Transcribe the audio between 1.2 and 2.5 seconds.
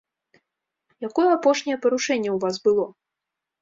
апошняе парушэнне ў